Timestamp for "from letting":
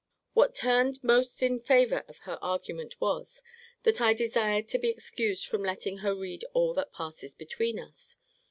5.45-5.97